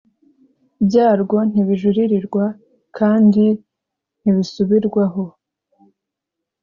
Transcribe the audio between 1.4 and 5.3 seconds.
ntibijuririrwa kandi ntibisubirwaho